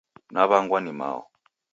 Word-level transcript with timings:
Naw'angwa 0.33 0.79
ni 0.81 0.91
mao 0.99 1.21